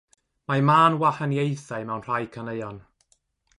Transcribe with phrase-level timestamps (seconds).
[0.51, 2.83] Mae mân wahaniaethau mewn rhai caneuon.